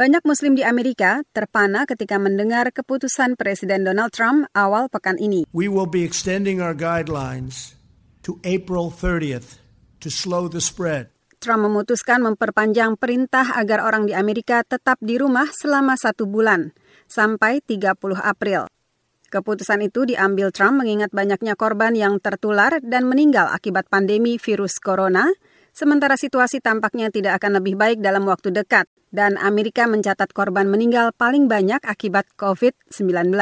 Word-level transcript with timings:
Banyak 0.00 0.24
Muslim 0.24 0.56
di 0.56 0.64
Amerika 0.64 1.20
terpana 1.28 1.84
ketika 1.84 2.16
mendengar 2.16 2.72
keputusan 2.72 3.36
Presiden 3.36 3.84
Donald 3.84 4.16
Trump 4.16 4.48
awal 4.56 4.88
pekan 4.88 5.20
ini. 5.20 5.44
We 5.52 5.68
will 5.68 5.84
be 5.84 6.08
extending 6.08 6.56
our 6.64 6.72
guidelines 6.72 7.76
to 8.24 8.40
April 8.40 8.88
30th 8.88 9.60
to 10.00 10.08
slow 10.08 10.48
the 10.48 10.64
spread. 10.64 11.12
Trump 11.36 11.68
memutuskan 11.68 12.24
memperpanjang 12.24 12.96
perintah 12.96 13.52
agar 13.52 13.84
orang 13.84 14.08
di 14.08 14.16
Amerika 14.16 14.64
tetap 14.64 14.96
di 15.04 15.20
rumah 15.20 15.52
selama 15.52 16.00
satu 16.00 16.24
bulan, 16.24 16.72
sampai 17.04 17.60
30 17.60 18.00
April. 18.24 18.72
Keputusan 19.28 19.84
itu 19.84 20.08
diambil 20.08 20.48
Trump 20.48 20.80
mengingat 20.80 21.12
banyaknya 21.12 21.60
korban 21.60 21.92
yang 21.92 22.24
tertular 22.24 22.80
dan 22.80 23.04
meninggal 23.04 23.52
akibat 23.52 23.92
pandemi 23.92 24.40
virus 24.40 24.80
corona, 24.80 25.28
sementara 25.80 26.20
situasi 26.20 26.60
tampaknya 26.60 27.08
tidak 27.08 27.40
akan 27.40 27.64
lebih 27.64 27.80
baik 27.80 28.04
dalam 28.04 28.28
waktu 28.28 28.52
dekat 28.52 28.84
dan 29.08 29.40
Amerika 29.40 29.88
mencatat 29.88 30.28
korban 30.36 30.68
meninggal 30.68 31.16
paling 31.16 31.48
banyak 31.48 31.80
akibat 31.88 32.28
COVID-19. 32.36 33.32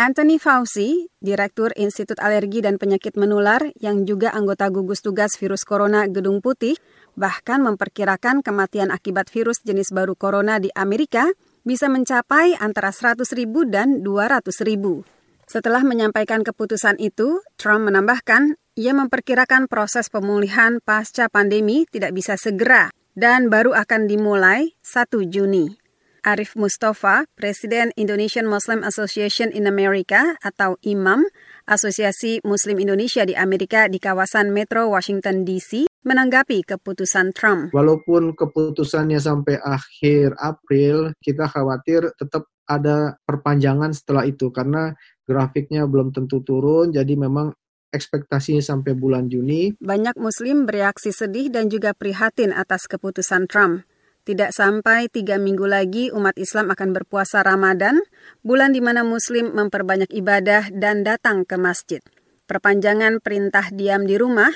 Anthony 0.00 0.40
Fauci, 0.40 1.12
Direktur 1.20 1.76
Institut 1.76 2.16
Alergi 2.22 2.64
dan 2.64 2.80
Penyakit 2.80 3.20
Menular 3.20 3.60
yang 3.76 4.08
juga 4.08 4.32
anggota 4.32 4.72
gugus 4.72 5.04
tugas 5.04 5.36
virus 5.36 5.66
corona 5.66 6.08
Gedung 6.08 6.40
Putih, 6.40 6.78
bahkan 7.18 7.60
memperkirakan 7.60 8.40
kematian 8.40 8.88
akibat 8.88 9.28
virus 9.28 9.60
jenis 9.60 9.92
baru 9.92 10.16
corona 10.16 10.56
di 10.56 10.72
Amerika 10.72 11.28
bisa 11.68 11.92
mencapai 11.92 12.56
antara 12.56 12.94
100 12.96 13.28
ribu 13.36 13.68
dan 13.68 14.00
200 14.00 14.48
ribu. 14.64 15.04
Setelah 15.44 15.82
menyampaikan 15.84 16.46
keputusan 16.46 16.96
itu, 17.02 17.42
Trump 17.60 17.90
menambahkan 17.90 18.56
ia 18.80 18.96
memperkirakan 18.96 19.68
proses 19.68 20.08
pemulihan 20.08 20.80
pasca 20.80 21.28
pandemi 21.28 21.84
tidak 21.92 22.16
bisa 22.16 22.40
segera 22.40 22.88
dan 23.12 23.52
baru 23.52 23.76
akan 23.76 24.08
dimulai 24.08 24.72
1 24.80 25.04
Juni. 25.28 25.76
Arif 26.24 26.56
Mustafa, 26.56 27.28
Presiden 27.36 27.92
Indonesian 28.00 28.48
Muslim 28.48 28.80
Association 28.80 29.52
in 29.52 29.68
America 29.68 30.36
atau 30.40 30.80
IMAM, 30.80 31.28
Asosiasi 31.68 32.40
Muslim 32.40 32.80
Indonesia 32.80 33.24
di 33.28 33.36
Amerika 33.36 33.84
di 33.84 34.00
kawasan 34.00 34.48
Metro 34.48 34.88
Washington 34.88 35.44
DC, 35.44 35.84
menanggapi 36.04 36.64
keputusan 36.64 37.36
Trump. 37.36 37.76
Walaupun 37.76 38.32
keputusannya 38.32 39.20
sampai 39.20 39.60
akhir 39.60 40.36
April, 40.40 41.12
kita 41.20 41.48
khawatir 41.52 42.16
tetap 42.16 42.48
ada 42.64 43.16
perpanjangan 43.28 43.92
setelah 43.92 44.24
itu 44.24 44.48
karena 44.52 44.92
grafiknya 45.24 45.84
belum 45.84 46.12
tentu 46.12 46.40
turun, 46.44 46.92
jadi 46.92 47.16
memang 47.16 47.52
ekspektasinya 47.90 48.62
sampai 48.62 48.94
bulan 48.94 49.26
Juni. 49.26 49.74
Banyak 49.78 50.16
Muslim 50.16 50.64
bereaksi 50.64 51.10
sedih 51.10 51.50
dan 51.50 51.68
juga 51.68 51.94
prihatin 51.94 52.54
atas 52.54 52.86
keputusan 52.86 53.50
Trump. 53.50 53.86
Tidak 54.20 54.52
sampai 54.52 55.08
tiga 55.08 55.40
minggu 55.40 55.64
lagi 55.64 56.12
umat 56.12 56.36
Islam 56.36 56.70
akan 56.70 56.92
berpuasa 56.92 57.40
Ramadan, 57.40 57.98
bulan 58.46 58.70
di 58.70 58.84
mana 58.84 59.00
Muslim 59.00 59.50
memperbanyak 59.56 60.12
ibadah 60.12 60.70
dan 60.70 61.02
datang 61.02 61.48
ke 61.48 61.56
masjid. 61.56 62.04
Perpanjangan 62.44 63.22
perintah 63.24 63.70
diam 63.72 64.04
di 64.04 64.18
rumah 64.20 64.50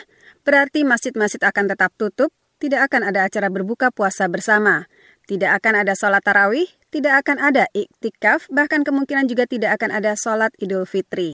berarti 0.45 0.85
masjid-masjid 0.85 1.41
akan 1.41 1.71
tetap 1.73 1.97
tutup, 1.97 2.31
tidak 2.61 2.93
akan 2.93 3.09
ada 3.09 3.25
acara 3.25 3.49
berbuka 3.49 3.89
puasa 3.89 4.29
bersama, 4.29 4.85
tidak 5.25 5.63
akan 5.63 5.87
ada 5.87 5.97
sholat 5.97 6.21
tarawih, 6.21 6.69
tidak 6.93 7.25
akan 7.25 7.41
ada 7.41 7.65
iktikaf, 7.73 8.47
bahkan 8.53 8.85
kemungkinan 8.85 9.27
juga 9.27 9.49
tidak 9.49 9.81
akan 9.81 9.91
ada 9.97 10.13
sholat 10.15 10.53
idul 10.61 10.85
fitri. 10.85 11.33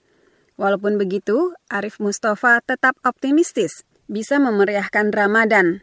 Walaupun 0.60 1.00
begitu, 1.00 1.56
Arif 1.72 1.96
Mustafa 1.96 2.60
tetap 2.60 2.92
optimistis 3.00 3.88
bisa 4.12 4.36
memeriahkan 4.36 5.08
Ramadan. 5.08 5.80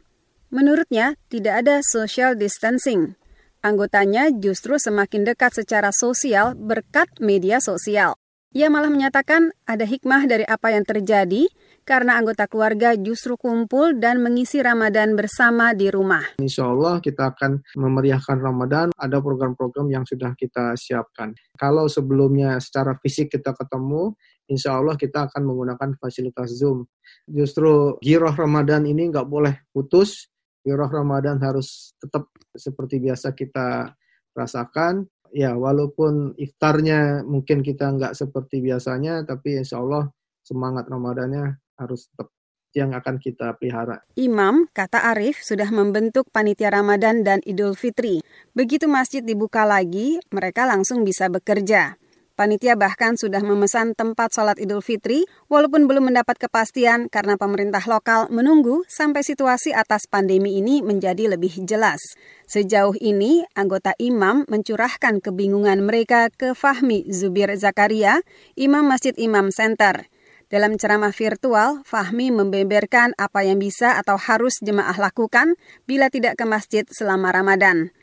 Menurutnya, 0.54 1.18
tidak 1.34 1.66
ada 1.66 1.82
social 1.82 2.38
distancing. 2.38 3.18
Anggotanya 3.66 4.30
justru 4.30 4.78
semakin 4.78 5.26
dekat 5.26 5.58
secara 5.58 5.90
sosial 5.90 6.54
berkat 6.54 7.10
media 7.18 7.58
sosial. 7.58 8.22
Ia 8.56 8.72
malah 8.72 8.88
menyatakan 8.88 9.52
ada 9.68 9.84
hikmah 9.84 10.24
dari 10.24 10.48
apa 10.48 10.72
yang 10.72 10.88
terjadi 10.88 11.52
karena 11.84 12.16
anggota 12.16 12.48
keluarga 12.48 12.96
justru 12.96 13.36
kumpul 13.36 14.00
dan 14.00 14.24
mengisi 14.24 14.64
Ramadan 14.64 15.20
bersama 15.20 15.76
di 15.76 15.92
rumah. 15.92 16.24
Insya 16.40 16.72
Allah 16.72 17.04
kita 17.04 17.36
akan 17.36 17.60
memeriahkan 17.76 18.40
Ramadan, 18.40 18.96
ada 18.96 19.20
program-program 19.20 19.92
yang 19.92 20.08
sudah 20.08 20.32
kita 20.40 20.80
siapkan. 20.80 21.36
Kalau 21.60 21.92
sebelumnya 21.92 22.56
secara 22.64 22.96
fisik 22.96 23.36
kita 23.36 23.52
ketemu, 23.52 24.16
insya 24.48 24.80
Allah 24.80 24.96
kita 24.96 25.28
akan 25.28 25.44
menggunakan 25.44 26.00
fasilitas 26.00 26.56
Zoom. 26.56 26.88
Justru 27.28 28.00
giroh 28.00 28.32
Ramadan 28.32 28.88
ini 28.88 29.12
nggak 29.12 29.28
boleh 29.28 29.68
putus, 29.76 30.32
giroh 30.64 30.88
Ramadan 30.88 31.36
harus 31.44 32.00
tetap 32.00 32.32
seperti 32.56 33.04
biasa 33.04 33.36
kita 33.36 33.92
rasakan. 34.38 35.04
Ya, 35.38 35.54
walaupun 35.54 36.34
iftarnya 36.34 37.22
mungkin 37.22 37.62
kita 37.62 37.94
nggak 37.94 38.18
seperti 38.18 38.58
biasanya, 38.58 39.22
tapi 39.22 39.62
insya 39.62 39.78
Allah 39.78 40.10
semangat 40.42 40.90
Ramadannya 40.90 41.62
harus 41.78 42.10
tetap 42.10 42.34
yang 42.74 42.98
akan 42.98 43.22
kita 43.22 43.54
pelihara. 43.54 44.02
Imam, 44.18 44.66
kata 44.74 45.14
Arif, 45.14 45.46
sudah 45.46 45.70
membentuk 45.70 46.26
panitia 46.34 46.74
Ramadan 46.74 47.22
dan 47.22 47.46
Idul 47.46 47.78
Fitri. 47.78 48.26
Begitu 48.58 48.90
masjid 48.90 49.22
dibuka 49.22 49.62
lagi, 49.62 50.18
mereka 50.34 50.66
langsung 50.66 51.06
bisa 51.06 51.30
bekerja. 51.30 52.02
Panitia 52.38 52.78
bahkan 52.78 53.18
sudah 53.18 53.42
memesan 53.42 53.98
tempat 53.98 54.30
sholat 54.30 54.62
Idul 54.62 54.86
Fitri, 54.86 55.26
walaupun 55.50 55.90
belum 55.90 56.14
mendapat 56.14 56.38
kepastian 56.38 57.10
karena 57.10 57.34
pemerintah 57.34 57.82
lokal 57.90 58.30
menunggu 58.30 58.86
sampai 58.86 59.26
situasi 59.26 59.74
atas 59.74 60.06
pandemi 60.06 60.62
ini 60.62 60.86
menjadi 60.86 61.34
lebih 61.34 61.66
jelas. 61.66 61.98
Sejauh 62.46 62.94
ini, 63.02 63.42
anggota 63.58 63.98
imam 63.98 64.46
mencurahkan 64.54 65.18
kebingungan 65.18 65.82
mereka 65.82 66.30
ke 66.30 66.54
Fahmi 66.54 67.10
Zubir 67.10 67.50
Zakaria, 67.58 68.22
Imam 68.54 68.86
Masjid 68.86 69.18
Imam 69.18 69.50
Center. 69.50 70.06
Dalam 70.54 70.78
ceramah 70.78 71.18
virtual, 71.18 71.82
Fahmi 71.90 72.30
membeberkan 72.30 73.18
apa 73.18 73.50
yang 73.50 73.58
bisa 73.58 73.98
atau 73.98 74.14
harus 74.14 74.62
jemaah 74.62 74.94
lakukan 74.94 75.58
bila 75.90 76.14
tidak 76.14 76.38
ke 76.38 76.46
masjid 76.46 76.86
selama 76.86 77.34
Ramadan. 77.34 77.97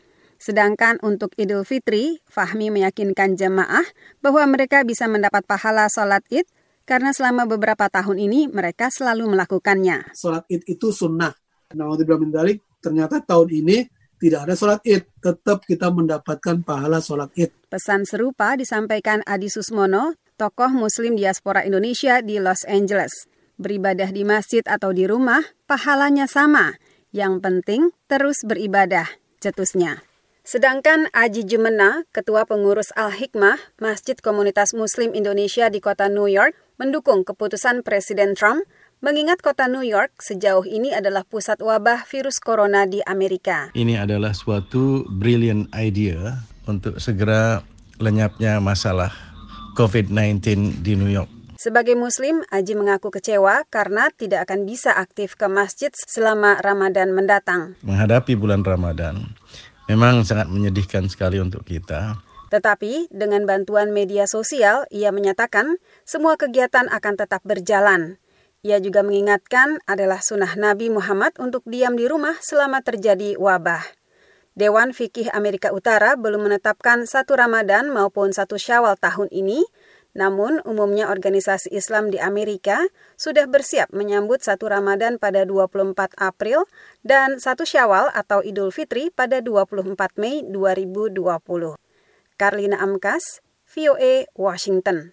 Sedangkan 0.45 1.01
untuk 1.01 1.33
Idul 1.41 1.65
Fitri, 1.65 2.21
Fahmi 2.29 2.69
meyakinkan 2.69 3.33
jemaah 3.33 3.81
bahwa 4.21 4.45
mereka 4.45 4.85
bisa 4.85 5.09
mendapat 5.09 5.41
pahala 5.49 5.89
sholat 5.89 6.21
id 6.29 6.45
karena 6.85 7.17
selama 7.17 7.49
beberapa 7.49 7.89
tahun 7.89 8.21
ini 8.21 8.53
mereka 8.53 8.93
selalu 8.93 9.33
melakukannya. 9.33 10.13
Sholat 10.13 10.45
id 10.53 10.69
itu 10.69 10.93
sunnah. 10.93 11.33
Nah, 11.73 11.89
ternyata 12.85 13.25
tahun 13.25 13.49
ini 13.57 13.89
tidak 14.21 14.45
ada 14.45 14.53
sholat 14.53 14.81
id. 14.85 15.09
Tetap 15.17 15.65
kita 15.65 15.89
mendapatkan 15.89 16.61
pahala 16.61 17.01
sholat 17.01 17.33
id. 17.41 17.49
Pesan 17.73 18.05
serupa 18.05 18.53
disampaikan 18.53 19.25
Adi 19.25 19.49
Susmono, 19.49 20.13
tokoh 20.37 20.77
muslim 20.77 21.17
diaspora 21.17 21.65
Indonesia 21.65 22.21
di 22.21 22.37
Los 22.37 22.69
Angeles. 22.69 23.33
Beribadah 23.57 24.13
di 24.13 24.29
masjid 24.29 24.61
atau 24.69 24.93
di 24.93 25.09
rumah, 25.09 25.41
pahalanya 25.65 26.29
sama. 26.29 26.77
Yang 27.17 27.35
penting 27.41 27.83
terus 28.13 28.45
beribadah, 28.45 29.09
cetusnya. 29.41 30.05
Sedangkan 30.45 31.09
Aji 31.17 31.49
Jumena, 31.49 32.05
Ketua 32.13 32.45
Pengurus 32.45 32.93
Al-Hikmah, 32.93 33.57
Masjid 33.81 34.13
Komunitas 34.13 34.77
Muslim 34.77 35.17
Indonesia 35.17 35.73
di 35.73 35.81
kota 35.81 36.13
New 36.13 36.29
York, 36.29 36.53
mendukung 36.77 37.25
keputusan 37.25 37.81
Presiden 37.81 38.37
Trump 38.37 38.69
mengingat 39.01 39.41
kota 39.41 39.73
New 39.73 39.81
York 39.81 40.13
sejauh 40.21 40.69
ini 40.69 40.93
adalah 40.93 41.25
pusat 41.25 41.65
wabah 41.65 42.05
virus 42.05 42.45
corona 42.45 42.85
di 42.85 43.01
Amerika. 43.09 43.73
Ini 43.73 44.05
adalah 44.05 44.37
suatu 44.37 45.09
brilliant 45.09 45.73
idea 45.73 46.45
untuk 46.69 47.01
segera 47.01 47.65
lenyapnya 47.97 48.61
masalah 48.61 49.17
COVID-19 49.81 50.45
di 50.85 50.93
New 50.93 51.09
York. 51.09 51.57
Sebagai 51.57 51.97
Muslim, 51.97 52.45
Aji 52.53 52.77
mengaku 52.77 53.09
kecewa 53.09 53.65
karena 53.73 54.13
tidak 54.13 54.45
akan 54.45 54.69
bisa 54.69 54.93
aktif 54.93 55.41
ke 55.41 55.49
masjid 55.49 55.89
selama 55.97 56.61
Ramadan 56.61 57.17
mendatang. 57.17 57.81
Menghadapi 57.81 58.37
bulan 58.37 58.61
Ramadan, 58.61 59.33
memang 59.91 60.25
sangat 60.25 60.49
menyedihkan 60.49 61.09
sekali 61.09 61.41
untuk 61.41 61.65
kita. 61.67 62.19
Tetapi 62.53 63.11
dengan 63.11 63.49
bantuan 63.49 63.91
media 63.91 64.31
sosial, 64.31 64.87
ia 64.95 65.11
menyatakan 65.11 65.81
semua 66.07 66.39
kegiatan 66.39 66.87
akan 66.87 67.15
tetap 67.19 67.43
berjalan. 67.43 68.23
Ia 68.65 68.81
juga 68.81 69.05
mengingatkan 69.05 69.83
adalah 69.85 70.25
sunnah 70.25 70.57
Nabi 70.57 70.89
Muhammad 70.89 71.37
untuk 71.37 71.67
diam 71.69 71.99
di 71.99 72.09
rumah 72.09 72.39
selama 72.41 72.81
terjadi 72.81 73.37
wabah. 73.37 73.85
Dewan 74.55 74.95
Fikih 74.95 75.35
Amerika 75.35 75.75
Utara 75.75 76.15
belum 76.15 76.47
menetapkan 76.47 77.11
satu 77.11 77.35
Ramadan 77.35 77.91
maupun 77.91 78.31
satu 78.31 78.55
Syawal 78.55 78.95
tahun 79.03 79.27
ini, 79.35 79.67
namun, 80.15 80.63
umumnya 80.63 81.11
organisasi 81.11 81.75
Islam 81.75 82.15
di 82.15 82.23
Amerika 82.23 82.87
sudah 83.19 83.51
bersiap 83.51 83.91
menyambut 83.91 84.47
satu 84.47 84.71
Ramadan 84.71 85.19
pada 85.19 85.43
24 85.43 86.15
April 86.23 86.71
dan 87.03 87.43
satu 87.43 87.67
Syawal 87.67 88.15
atau 88.15 88.39
Idul 88.39 88.71
Fitri 88.71 89.11
pada 89.11 89.43
24 89.43 90.15
Mei 90.23 90.47
2020. 90.47 91.19
Karlina 92.39 92.79
Amkas, 92.79 93.43
VOA, 93.67 94.31
Washington. 94.39 95.03